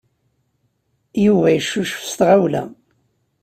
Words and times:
Yuba 1.23 1.47
yeccucef 1.55 2.01
s 2.09 2.11
tɣawla. 2.19 2.63